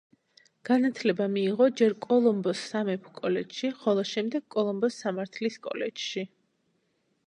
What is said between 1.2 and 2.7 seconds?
მიიღო ჯერ კოლომბოს